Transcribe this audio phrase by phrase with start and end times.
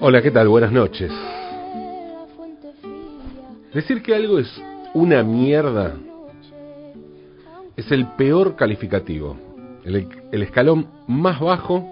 [0.00, 0.48] Hola, ¿qué tal?
[0.48, 1.10] Buenas noches.
[3.72, 5.96] Decir que algo es una mierda
[7.76, 9.36] es el peor calificativo,
[9.84, 11.90] el, el, escalón más bajo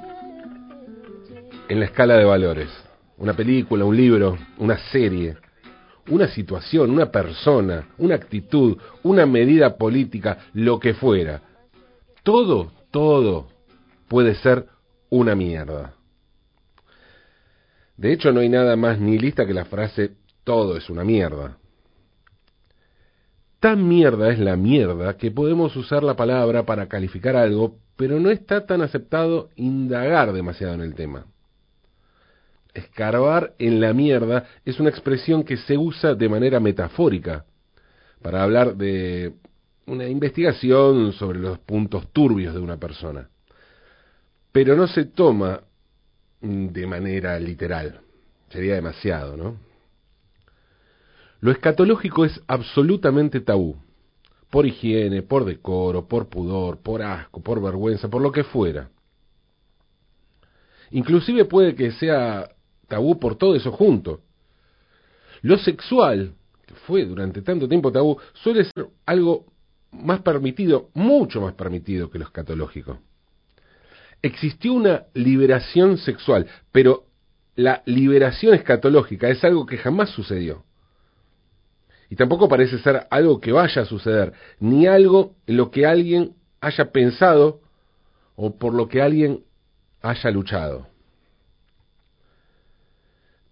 [1.69, 2.69] en la escala de valores.
[3.19, 5.37] Una película, un libro, una serie,
[6.09, 11.43] una situación, una persona, una actitud, una medida política, lo que fuera.
[12.23, 13.49] Todo, todo
[14.07, 14.67] puede ser
[15.13, 15.95] una mierda.
[17.99, 21.59] De hecho, no hay nada más ni lista que la frase todo es una mierda.
[23.61, 28.31] Tan mierda es la mierda que podemos usar la palabra para calificar algo, pero no
[28.31, 31.27] está tan aceptado indagar demasiado en el tema.
[32.73, 37.45] Escarbar en la mierda es una expresión que se usa de manera metafórica
[38.23, 39.35] para hablar de
[39.85, 43.29] una investigación sobre los puntos turbios de una persona.
[44.53, 45.63] Pero no se toma
[46.43, 48.01] de manera literal.
[48.51, 49.57] Sería demasiado, ¿no?
[51.41, 53.77] Lo escatológico es absolutamente tabú.
[54.51, 58.91] Por higiene, por decoro, por pudor, por asco, por vergüenza, por lo que fuera.
[60.91, 62.51] Inclusive puede que sea
[62.87, 64.21] tabú por todo eso junto.
[65.41, 66.35] Lo sexual,
[66.67, 69.47] que fue durante tanto tiempo tabú, suele ser algo
[69.91, 72.99] más permitido, mucho más permitido que lo escatológico
[74.23, 77.05] existió una liberación sexual, pero
[77.57, 80.65] la liberación escatológica es algo que jamás sucedió.
[82.09, 86.35] Y tampoco parece ser algo que vaya a suceder, ni algo en lo que alguien
[86.61, 87.61] haya pensado
[88.37, 89.45] o por lo que alguien
[90.03, 90.87] haya luchado.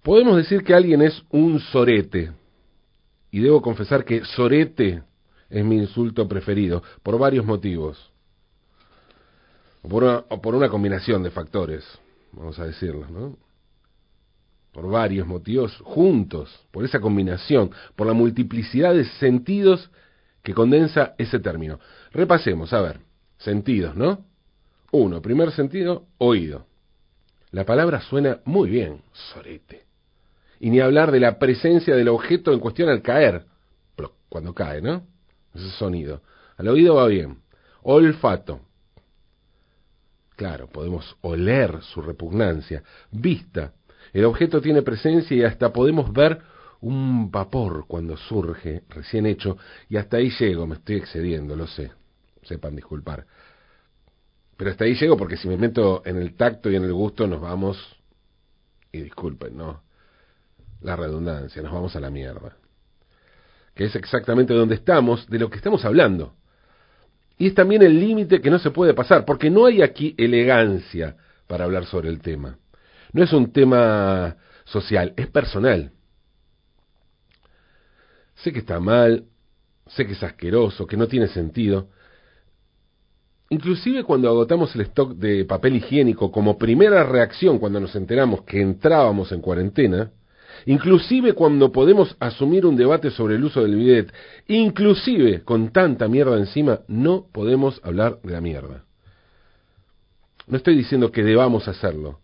[0.03, 2.33] Podemos decir que alguien es un sorete,
[3.31, 5.03] y debo confesar que sorete
[5.51, 8.10] es mi insulto preferido, por varios motivos
[9.83, 11.85] o por una, o por una combinación de factores,
[12.33, 13.37] vamos a decirlo, ¿no?
[14.73, 19.91] Por varios motivos juntos, por esa combinación, por la multiplicidad de sentidos
[20.43, 21.81] que condensa ese término.
[22.13, 23.01] Repasemos, a ver,
[23.39, 24.25] sentidos, ¿no?
[24.93, 26.67] Uno, primer sentido, oído.
[27.51, 29.03] La palabra suena muy bien,
[29.33, 29.87] sorete.
[30.61, 33.45] Y ni hablar de la presencia del objeto en cuestión al caer,
[34.31, 35.03] cuando cae, ¿no?
[35.55, 36.23] Ese sonido.
[36.57, 37.39] Al oído va bien.
[37.83, 38.61] Olfato,
[40.41, 42.83] Claro, podemos oler su repugnancia.
[43.11, 43.75] Vista.
[44.11, 46.41] El objeto tiene presencia y hasta podemos ver
[46.81, 49.59] un vapor cuando surge, recién hecho,
[49.91, 51.93] y hasta ahí llego, me estoy excediendo, lo sé.
[52.43, 53.27] Sepan disculpar.
[54.57, 57.27] Pero hasta ahí llego porque si me meto en el tacto y en el gusto
[57.27, 57.77] nos vamos,
[58.93, 59.83] y disculpen, ¿no?
[60.81, 62.57] La redundancia, nos vamos a la mierda.
[63.75, 66.40] Que es exactamente donde estamos, de lo que estamos hablando.
[67.41, 71.17] Y es también el límite que no se puede pasar, porque no hay aquí elegancia
[71.47, 72.59] para hablar sobre el tema.
[73.15, 74.37] No es un tema
[74.67, 75.91] social, es personal.
[78.35, 79.25] Sé que está mal,
[79.87, 81.89] sé que es asqueroso, que no tiene sentido.
[83.49, 88.61] Inclusive cuando agotamos el stock de papel higiénico como primera reacción cuando nos enteramos que
[88.61, 90.11] entrábamos en cuarentena,
[90.67, 94.13] inclusive cuando podemos asumir un debate sobre el uso del bidet,
[94.49, 98.85] inclusive con tanta mierda encima, no podemos hablar de la mierda.
[100.47, 102.21] No estoy diciendo que debamos hacerlo.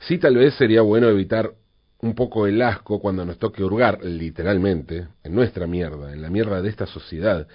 [0.00, 1.54] Sí, tal vez sería bueno evitar
[2.00, 6.60] un poco el asco cuando nos toque hurgar, literalmente, en nuestra mierda, en la mierda
[6.60, 7.48] de esta sociedad,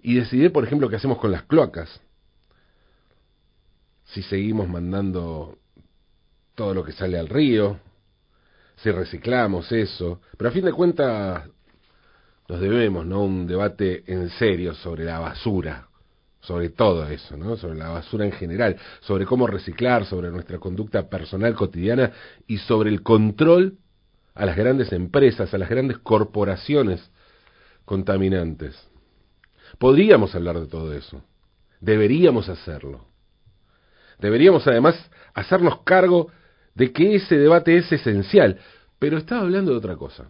[0.00, 2.00] y decidir, por ejemplo, qué hacemos con las cloacas.
[4.06, 5.58] Si seguimos mandando
[6.54, 7.78] todo lo que sale al río,
[8.76, 11.48] si reciclamos eso, pero a fin de cuentas
[12.48, 13.22] nos debemos, ¿no?
[13.22, 15.88] Un debate en serio sobre la basura,
[16.40, 17.56] sobre todo eso, ¿no?
[17.56, 22.12] Sobre la basura en general, sobre cómo reciclar, sobre nuestra conducta personal cotidiana
[22.46, 23.78] y sobre el control
[24.34, 27.10] a las grandes empresas, a las grandes corporaciones
[27.84, 28.76] contaminantes.
[29.78, 31.22] Podríamos hablar de todo eso.
[31.80, 33.06] Deberíamos hacerlo.
[34.18, 34.94] Deberíamos además
[35.34, 36.30] hacernos cargo
[36.74, 38.58] de que ese debate es esencial,
[38.98, 40.28] pero estaba hablando de otra cosa.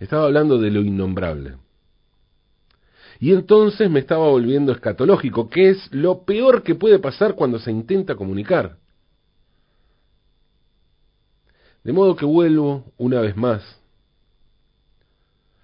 [0.00, 1.56] Estaba hablando de lo innombrable.
[3.20, 7.70] Y entonces me estaba volviendo escatológico, que es lo peor que puede pasar cuando se
[7.70, 8.76] intenta comunicar.
[11.82, 13.62] De modo que vuelvo una vez más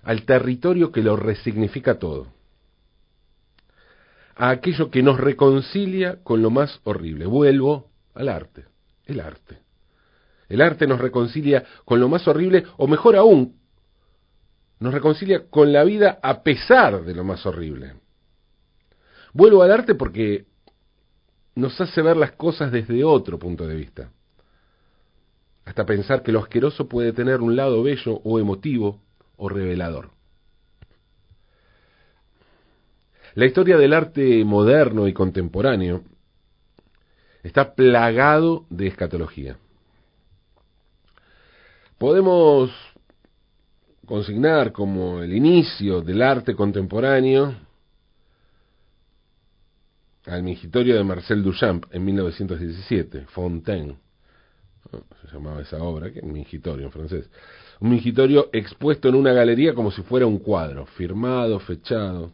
[0.03, 2.29] al territorio que lo resignifica todo,
[4.37, 7.27] a aquello que nos reconcilia con lo más horrible.
[7.27, 8.65] Vuelvo al arte,
[9.05, 9.59] el arte.
[10.49, 13.57] El arte nos reconcilia con lo más horrible, o mejor aún,
[14.81, 17.95] nos reconcilia con la vida a pesar de lo más horrible.
[19.33, 20.45] Vuelvo al arte porque
[21.55, 24.11] nos hace ver las cosas desde otro punto de vista.
[25.65, 29.01] Hasta pensar que lo asqueroso puede tener un lado bello o emotivo
[29.37, 30.11] o revelador.
[33.35, 36.03] La historia del arte moderno y contemporáneo
[37.45, 39.59] está plagado de escatología.
[41.99, 42.71] Podemos
[44.07, 47.55] consignar como el inicio del arte contemporáneo
[50.27, 53.99] al mingitorio de Marcel Duchamp en 1917, Fontaine,
[54.91, 57.31] se llamaba esa obra, que mingitorio en francés,
[57.81, 62.33] un mingitorio expuesto en una galería como si fuera un cuadro, firmado, fechado.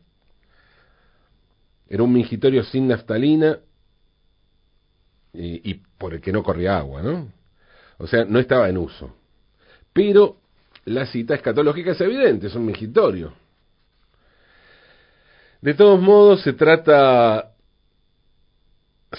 [1.89, 3.59] Era un mingitorio sin naftalina
[5.33, 7.33] y, por el que no corría agua, ¿no?
[7.99, 9.15] O sea, no estaba en uso.
[9.93, 10.39] Pero
[10.87, 13.33] la cita escatológica es evidente, es un mingitorio.
[15.61, 17.53] De todos modos, se trata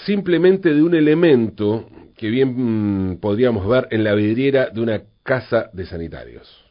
[0.04, 5.70] simplemente de un elemento que bien mm, podríamos ver en la vidriera de una casa
[5.72, 6.64] de sanitarios.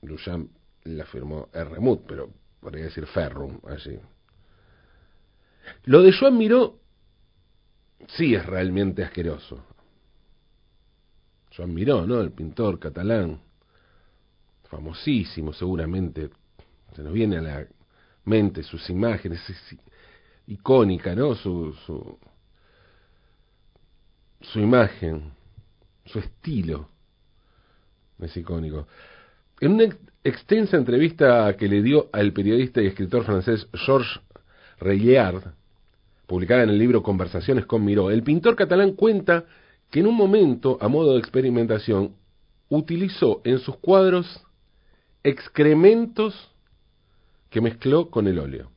[0.00, 0.50] Duchamp
[0.84, 2.30] la firmó Remut, pero
[2.60, 3.98] podría decir Ferrum allí.
[5.84, 6.78] Lo de Joan Miró
[8.08, 9.64] sí es realmente asqueroso.
[11.54, 12.20] Joan Miró, ¿no?
[12.20, 13.40] El pintor catalán,
[14.68, 16.30] famosísimo seguramente,
[16.94, 17.66] se nos viene a la
[18.24, 19.40] mente sus imágenes,
[20.46, 21.34] icónica, ¿no?
[21.34, 22.18] Su, su,
[24.40, 25.32] su imagen,
[26.04, 26.90] su estilo
[28.20, 28.86] es icónico.
[29.60, 34.20] En una extensa entrevista que le dio al periodista y escritor francés Georges
[34.78, 35.54] Reillard,
[36.26, 39.44] publicada en el libro Conversaciones con Miró, el pintor catalán cuenta
[39.90, 42.16] que en un momento, a modo de experimentación,
[42.68, 44.44] utilizó en sus cuadros
[45.22, 46.34] excrementos
[47.50, 48.70] que mezcló con el óleo.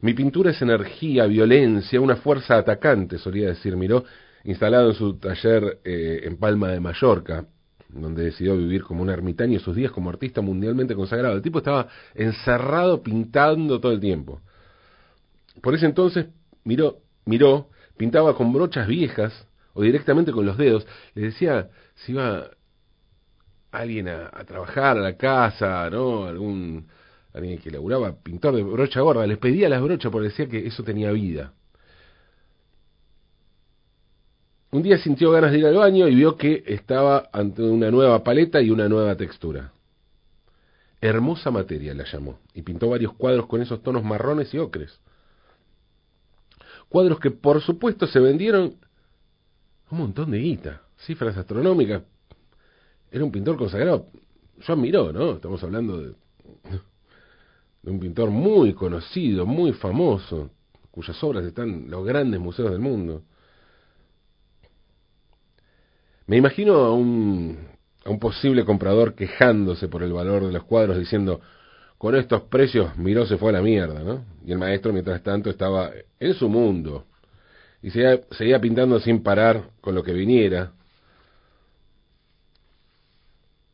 [0.00, 4.04] Mi pintura es energía, violencia, una fuerza atacante, solía decir Miró,
[4.44, 7.46] instalado en su taller eh, en Palma de Mallorca,
[7.88, 11.36] donde decidió vivir como un ermitaño sus días como artista mundialmente consagrado.
[11.36, 14.40] El tipo estaba encerrado pintando todo el tiempo.
[15.64, 16.26] Por ese entonces
[16.62, 20.86] miró, miró, pintaba con brochas viejas o directamente con los dedos.
[21.14, 22.50] Le decía si iba
[23.72, 26.26] alguien a, a trabajar a la casa, ¿no?
[26.26, 26.86] Algún
[27.32, 30.84] alguien que laburaba, pintor de brocha gorda, les pedía las brochas porque decía que eso
[30.84, 31.54] tenía vida.
[34.70, 38.22] Un día sintió ganas de ir al baño y vio que estaba ante una nueva
[38.22, 39.72] paleta y una nueva textura.
[41.00, 45.00] Hermosa materia la llamó, y pintó varios cuadros con esos tonos marrones y ocres.
[46.94, 48.76] Cuadros que por supuesto se vendieron
[49.90, 52.04] un montón de guita, cifras astronómicas.
[53.10, 54.06] Era un pintor consagrado.
[54.60, 55.32] Yo admiró, ¿no?
[55.32, 56.14] Estamos hablando de
[57.82, 60.52] de un pintor muy conocido, muy famoso,
[60.92, 63.24] cuyas obras están en los grandes museos del mundo.
[66.28, 67.58] Me imagino a un,
[68.04, 71.40] a un posible comprador quejándose por el valor de los cuadros, diciendo,
[71.98, 74.24] con estos precios Miró se fue a la mierda, ¿no?
[74.44, 77.06] Y el maestro, mientras tanto, estaba en su mundo
[77.82, 80.72] y seguía, seguía pintando sin parar con lo que viniera,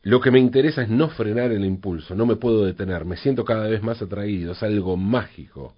[0.03, 3.45] lo que me interesa es no frenar el impulso, no me puedo detener, me siento
[3.45, 5.75] cada vez más atraído, es algo mágico.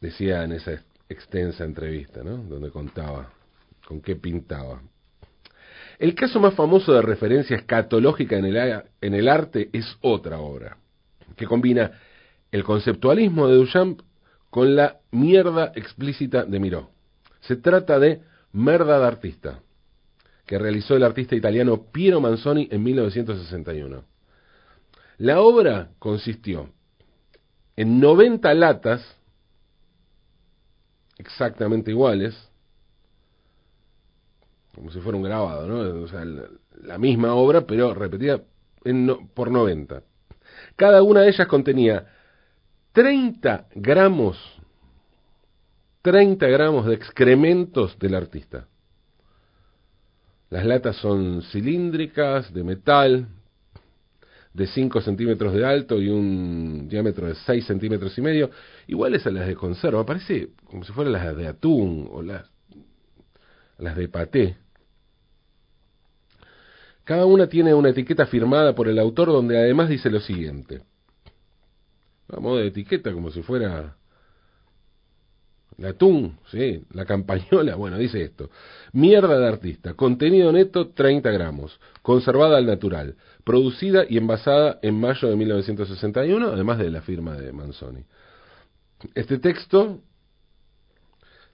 [0.00, 2.38] Decía en esa extensa entrevista, ¿no?
[2.38, 3.30] Donde contaba
[3.86, 4.82] con qué pintaba.
[5.98, 10.76] El caso más famoso de referencia escatológica en el, en el arte es otra obra,
[11.36, 11.92] que combina
[12.50, 14.00] el conceptualismo de Duchamp
[14.50, 16.90] con la mierda explícita de Miró.
[17.40, 18.22] Se trata de
[18.52, 19.60] Merda de Artista,
[20.46, 24.04] que realizó el artista italiano Piero Manzoni en 1961.
[25.18, 26.70] La obra consistió
[27.76, 29.16] en 90 latas
[31.18, 32.34] exactamente iguales,
[34.74, 36.02] como si fuera un grabado, ¿no?
[36.02, 38.40] O sea, la, misma obra, pero repetida
[38.84, 40.02] en por 90.
[40.76, 42.06] Cada una de ellas contenía
[42.92, 44.38] 30 gramos,
[46.02, 48.66] 30 gramos de excrementos del artista.
[50.50, 53.28] Las latas son cilíndricas, de metal,
[54.52, 58.50] de 5 centímetros de alto y un diámetro de 6 centímetros y medio,
[58.86, 62.48] iguales a las de conserva, parece como si fueran las de atún o las,
[63.78, 64.56] las de paté.
[67.04, 70.82] Cada una tiene una etiqueta firmada por el autor donde además dice lo siguiente.
[72.28, 73.96] A modo de etiqueta, como si fuera
[75.76, 78.50] la atún, sí, la campañola, bueno, dice esto.
[78.92, 85.28] Mierda de artista, contenido neto 30 gramos, conservada al natural, producida y envasada en mayo
[85.28, 88.04] de 1961, además de la firma de Manzoni.
[89.14, 90.00] Este texto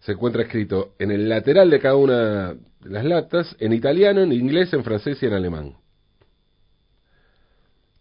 [0.00, 4.32] se encuentra escrito en el lateral de cada una de las latas, en italiano, en
[4.32, 5.74] inglés, en francés y en alemán.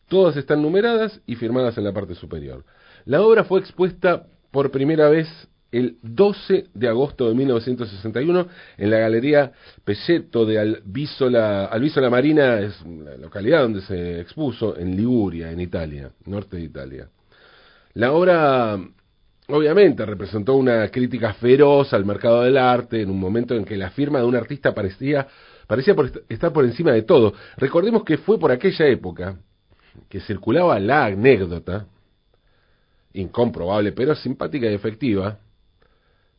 [0.07, 2.65] Todas están numeradas y firmadas en la parte superior.
[3.05, 5.27] La obra fue expuesta por primera vez
[5.71, 9.51] el 12 de agosto de 1961 en la Galería
[9.83, 16.11] Pelleto de Albisola, Albisola Marina, es la localidad donde se expuso, en Liguria, en Italia,
[16.25, 17.09] norte de Italia.
[17.93, 18.79] La obra
[19.49, 23.89] obviamente representó una crítica feroz al mercado del arte en un momento en que la
[23.89, 25.27] firma de un artista parecía,
[25.67, 25.95] parecía
[26.29, 27.33] estar por encima de todo.
[27.57, 29.37] Recordemos que fue por aquella época
[30.07, 31.87] que circulaba la anécdota,
[33.13, 35.39] incomprobable pero simpática y efectiva,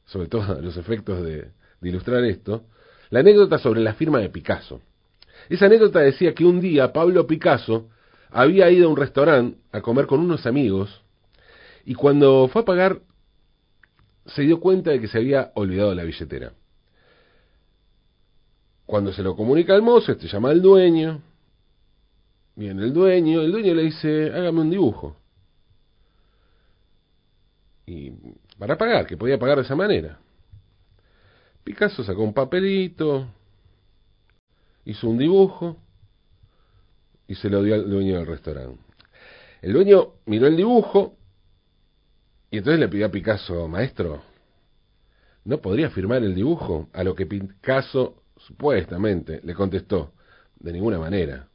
[0.07, 1.49] sobre todo los efectos de,
[1.83, 2.65] ilustrar esto,
[3.11, 4.81] la anécdota sobre la firma de Picasso.
[5.49, 7.89] Esa anécdota decía que un día Pablo Picasso
[8.31, 11.03] había ido a un restaurante a comer con unos amigos
[11.91, 13.01] y cuando fue a pagar
[14.25, 16.53] se dio cuenta de que se había olvidado la billetera.
[18.87, 21.21] Cuando se lo comunica al mozo, este llama al dueño,
[22.55, 25.17] viene el dueño, el dueño le dice, hágame un dibujo.
[27.87, 28.13] Y
[28.57, 30.21] para pagar, que podía pagar de esa manera.
[31.65, 33.27] Picasso sacó un papelito,
[34.85, 35.77] hizo un dibujo
[37.27, 38.81] y se lo dio al dueño del restaurante.
[39.61, 41.17] El dueño miró el dibujo
[42.51, 44.23] y entonces le pidió a Picasso, maestro,
[45.45, 46.89] ¿no podría firmar el dibujo?
[46.93, 50.13] A lo que Picasso supuestamente le contestó,
[50.59, 51.47] de ninguna manera.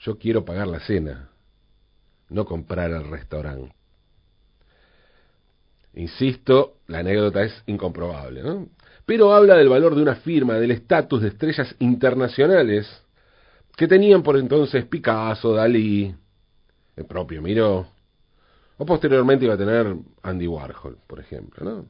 [0.00, 1.30] Yo quiero pagar la cena,
[2.28, 3.74] no comprar el restaurante.
[5.94, 8.68] Insisto, la anécdota es incomprobable, ¿no?
[9.06, 12.86] Pero habla del valor de una firma, del estatus de estrellas internacionales
[13.76, 16.14] que tenían por entonces Picasso, Dalí,
[16.96, 17.88] el propio Miró,
[18.80, 21.86] o posteriormente iba a tener Andy Warhol, por ejemplo, ¿no?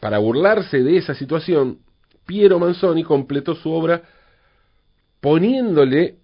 [0.00, 1.80] Para burlarse de esa situación,
[2.24, 4.00] Piero Manzoni completó su obra
[5.20, 6.16] poniéndole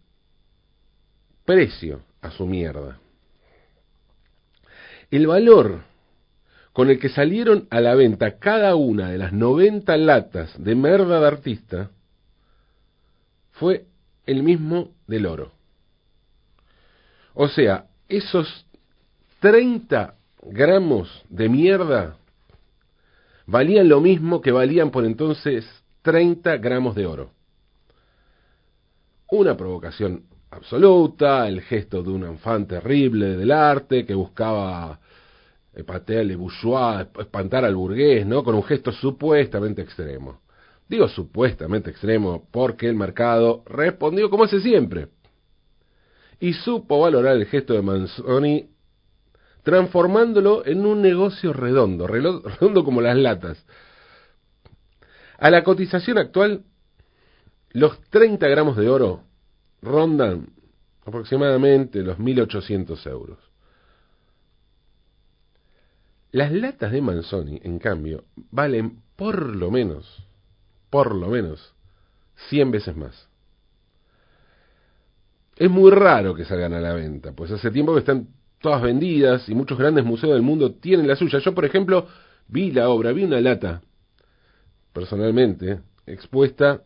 [1.45, 2.99] precio a su mierda.
[5.11, 5.83] El valor
[6.73, 11.21] con el que salieron a la venta cada una de las 90 latas de merda
[11.21, 11.91] de artista
[13.51, 13.85] fue
[14.25, 15.53] el mismo del oro.
[17.35, 18.66] O sea, esos
[19.41, 22.17] 30 gramos de mierda
[23.47, 25.65] valían lo mismo que valían por entonces
[26.03, 27.31] 30 gramos de oro.
[29.31, 35.01] Una provocación absoluta, el gesto de un enfant terrible del arte que buscaba
[35.85, 38.43] patearle bourgeois, espantar al burgués, ¿no?
[38.43, 40.41] Con un gesto supuestamente extremo.
[40.89, 45.09] Digo supuestamente extremo porque el mercado respondió como hace siempre.
[46.39, 48.71] Y supo valorar el gesto de Manzoni
[49.67, 53.67] transformándolo en un negocio redondo, redondo como las latas.
[55.39, 56.63] A la cotización actual,
[57.71, 59.25] los 30 gramos de oro
[59.83, 60.51] rondan
[61.05, 63.39] aproximadamente los 1.800 euros.
[66.31, 70.29] Las latas de Manzoni, en cambio, valen por lo menos,
[70.91, 71.75] por lo menos,
[72.51, 73.29] 100 veces más.
[75.57, 78.29] Es muy raro que salgan a la venta, pues hace tiempo que están
[78.61, 81.39] todas vendidas y muchos grandes museos del mundo tienen la suya.
[81.39, 82.07] Yo, por ejemplo,
[82.49, 83.83] vi la obra, vi una lata,
[84.93, 86.83] personalmente, expuesta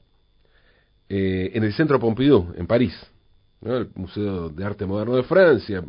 [1.09, 2.95] eh, en el Centro Pompidou, en París,
[3.63, 5.85] el Museo de Arte Moderno de Francia,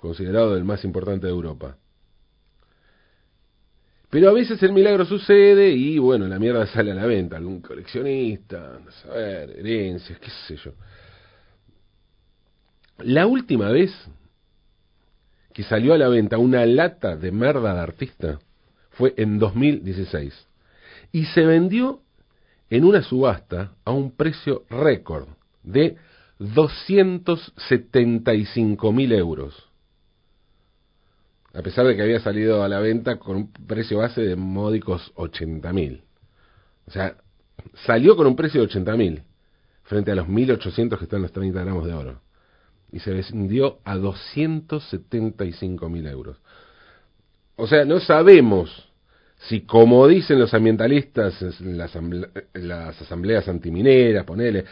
[0.00, 1.76] considerado el más importante de Europa.
[4.10, 7.36] Pero a veces el milagro sucede y bueno, la mierda sale a la venta.
[7.36, 10.72] Algún coleccionista, a saber, herencias, qué sé yo.
[12.98, 13.92] La última vez
[15.58, 18.38] que salió a la venta una lata de merda de artista
[18.90, 20.46] fue en 2016.
[21.10, 22.00] Y se vendió
[22.70, 25.26] en una subasta a un precio récord
[25.64, 25.96] de
[26.38, 29.68] 275 mil euros
[31.54, 35.12] a pesar de que había salido a la venta con un precio base de módicos
[35.16, 36.02] 80.000.
[36.86, 37.16] O sea,
[37.84, 39.24] salió con un precio de 80.000
[39.82, 42.20] frente a los 1.800 que están los 30 gramos de oro.
[42.90, 46.38] Y se vendió a 275.000 euros.
[47.56, 48.88] O sea, no sabemos
[49.40, 54.64] si, como dicen los ambientalistas en las, asambleas antimineras, ponele,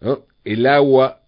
[0.00, 0.24] ¿no?
[0.44, 1.20] el agua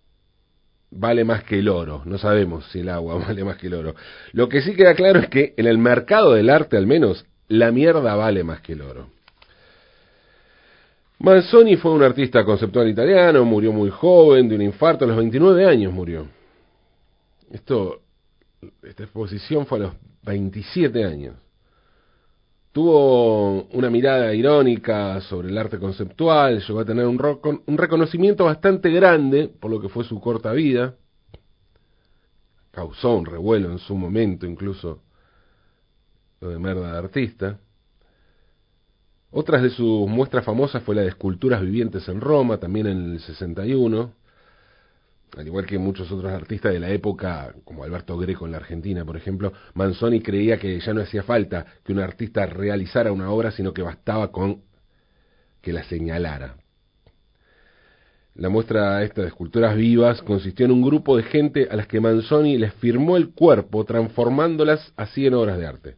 [0.91, 2.03] vale más que el oro.
[2.05, 3.95] No sabemos si el agua vale más que el oro.
[4.33, 7.71] Lo que sí queda claro es que en el mercado del arte al menos la
[7.71, 9.09] mierda vale más que el oro.
[11.19, 15.65] Manzoni fue un artista conceptual italiano, murió muy joven de un infarto, a los 29
[15.65, 16.27] años murió.
[17.51, 18.03] Esto,
[18.83, 19.93] esta exposición fue a los
[20.25, 21.37] 27 años.
[22.73, 27.21] Tuvo una mirada irónica sobre el arte conceptual, llegó a tener un,
[27.67, 30.97] un reconocimiento bastante grande por lo que fue su corta vida.
[32.73, 35.03] Causó un revuelo en su momento, incluso
[36.41, 37.61] lo de merda de artista.
[39.37, 43.19] Otras de sus muestras famosas fue la de esculturas vivientes en Roma, también en el
[43.19, 44.13] 61,
[45.37, 49.05] al igual que muchos otros artistas de la época, como Alberto Greco en la Argentina,
[49.05, 53.51] por ejemplo, Manzoni creía que ya no hacía falta que un artista realizara una obra,
[53.51, 54.63] sino que bastaba con
[55.61, 56.55] que la señalara.
[58.37, 62.01] La muestra esta de esculturas vivas consistió en un grupo de gente a las que
[62.01, 65.97] Manzoni les firmó el cuerpo, transformándolas así en obras de arte.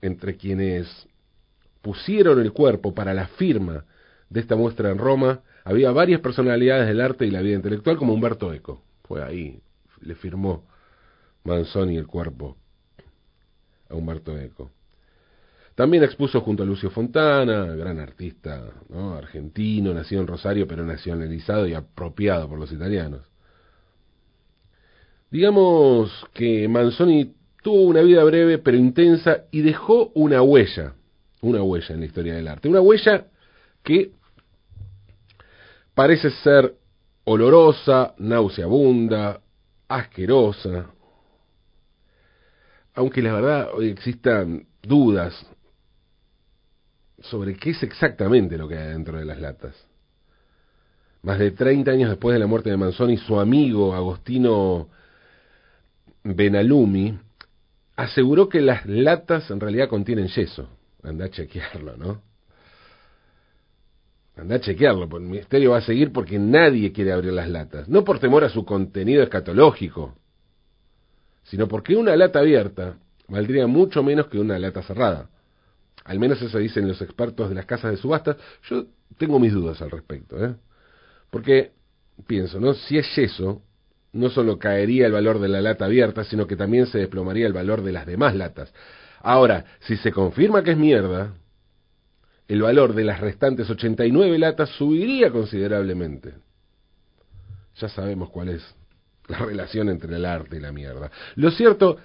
[0.00, 1.08] Entre quienes
[1.84, 3.84] pusieron el cuerpo para la firma
[4.30, 8.14] de esta muestra en Roma, había varias personalidades del arte y la vida intelectual, como
[8.14, 8.82] Humberto Eco.
[9.04, 9.60] Fue ahí,
[10.00, 10.64] le firmó
[11.44, 12.56] Manzoni el cuerpo
[13.90, 14.72] a Humberto Eco.
[15.74, 18.62] También expuso junto a Lucio Fontana, gran artista
[19.18, 23.20] argentino, nacido en Rosario, pero nacionalizado y apropiado por los italianos.
[25.30, 30.94] Digamos que Manzoni tuvo una vida breve pero intensa y dejó una huella
[31.44, 32.68] una huella en la historia del arte.
[32.68, 33.26] Una huella
[33.82, 34.12] que
[35.94, 36.74] parece ser
[37.24, 39.40] olorosa, nauseabunda,
[39.88, 40.86] asquerosa,
[42.94, 45.34] aunque la verdad hoy existan dudas
[47.20, 49.74] sobre qué es exactamente lo que hay dentro de las latas.
[51.22, 54.88] Más de 30 años después de la muerte de Manzoni, su amigo Agostino
[56.22, 57.18] Benalumi
[57.96, 60.68] aseguró que las latas en realidad contienen yeso.
[61.04, 62.22] Anda a chequearlo, ¿no?
[64.36, 67.88] Anda a chequearlo, pues el misterio va a seguir porque nadie quiere abrir las latas.
[67.88, 70.16] No por temor a su contenido escatológico,
[71.44, 72.96] sino porque una lata abierta
[73.28, 75.28] valdría mucho menos que una lata cerrada.
[76.04, 78.36] Al menos eso dicen los expertos de las casas de subastas.
[78.68, 78.86] Yo
[79.18, 80.54] tengo mis dudas al respecto, ¿eh?
[81.30, 81.72] Porque
[82.26, 82.74] pienso, ¿no?
[82.74, 83.62] Si es yeso,
[84.12, 87.52] no solo caería el valor de la lata abierta, sino que también se desplomaría el
[87.52, 88.72] valor de las demás latas.
[89.24, 91.32] Ahora, si se confirma que es mierda,
[92.46, 96.34] el valor de las restantes 89 latas subiría considerablemente.
[97.76, 98.62] Ya sabemos cuál es
[99.28, 101.10] la relación entre el arte y la mierda.
[101.36, 101.96] Lo cierto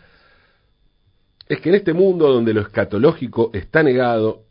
[1.49, 4.43] es que en este mundo donde lo escatológico está negado,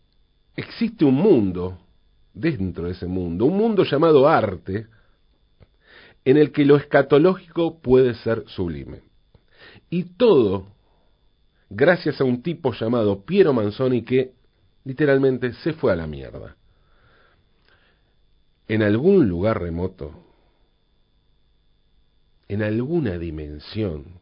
[0.54, 1.78] existe un mundo
[2.34, 4.88] dentro de ese mundo, un mundo llamado arte,
[6.22, 9.00] en el que lo escatológico puede ser sublime.
[9.88, 10.66] Y todo
[11.70, 14.32] gracias a un tipo llamado Piero Manzoni que
[14.84, 16.56] literalmente se fue a la mierda.
[18.66, 20.12] En algún lugar remoto,
[22.48, 24.18] en alguna dimensión,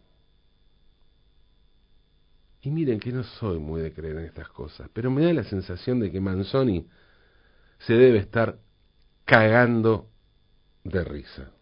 [2.62, 5.44] y miren que no soy muy de creer en estas cosas, pero me da la
[5.44, 6.88] sensación de que Manzoni
[7.78, 8.58] se debe estar
[9.24, 10.08] cagando
[10.82, 11.52] de risa.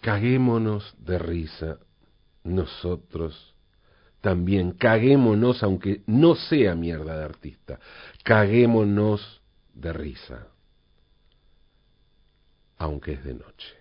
[0.00, 1.78] Caguémonos de risa
[2.48, 3.54] nosotros
[4.20, 7.78] también caguémonos, aunque no sea mierda de artista,
[8.24, 9.40] caguémonos
[9.74, 10.48] de risa,
[12.78, 13.77] aunque es de noche.